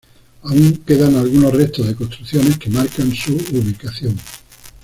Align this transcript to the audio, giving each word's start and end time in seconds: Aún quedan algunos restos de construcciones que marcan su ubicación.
Aún 0.41 0.77
quedan 0.77 1.15
algunos 1.15 1.53
restos 1.53 1.85
de 1.85 1.93
construcciones 1.93 2.57
que 2.57 2.71
marcan 2.71 3.13
su 3.13 3.33
ubicación. 3.35 4.17